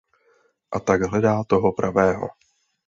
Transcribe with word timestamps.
A 0.71 0.79
tak 0.79 1.01
hledá 1.01 1.43
toho 1.43 1.73
pravého. 1.73 2.27